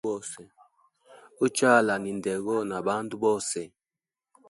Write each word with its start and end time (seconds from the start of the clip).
Uchala 1.45 1.93
ni 2.01 2.11
ndego 2.19 2.55
na 2.69 2.77
bandu 2.87 3.15
bose. 3.23 3.59